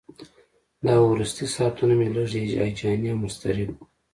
[0.85, 2.29] دا وروستي ساعتونه مې لږ
[2.63, 3.81] هیجاني او مضطرب وو.